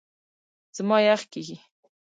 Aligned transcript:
زما 0.75 0.97
یخ 1.09 1.21
کېږي. 1.31 1.57